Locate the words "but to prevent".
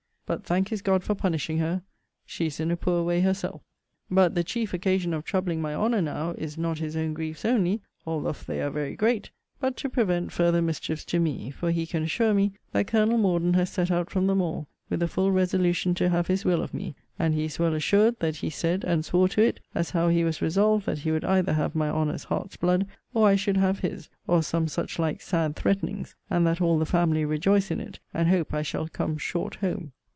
9.59-10.31